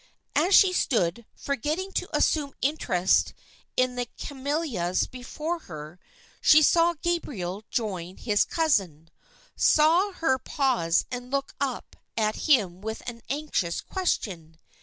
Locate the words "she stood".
0.55-1.27